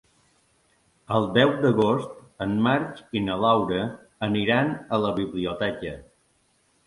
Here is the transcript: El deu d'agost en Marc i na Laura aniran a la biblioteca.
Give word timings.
El 1.17 1.27
deu 1.35 1.51
d'agost 1.65 2.15
en 2.45 2.55
Marc 2.69 3.03
i 3.19 3.21
na 3.27 3.35
Laura 3.43 3.81
aniran 4.29 4.71
a 4.97 5.01
la 5.07 5.11
biblioteca. 5.21 5.93